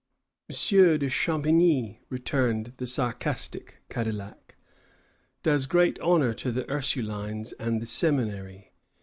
[0.49, 0.55] "M.
[0.97, 4.55] de Champigny," returned the sarcastic Cadillac,
[5.43, 8.71] "does great honor to the Ursulines and the Seminary.